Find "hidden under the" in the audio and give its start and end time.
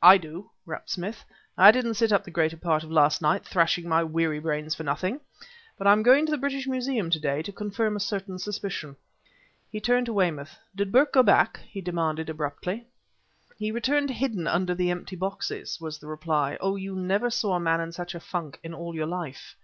14.10-14.92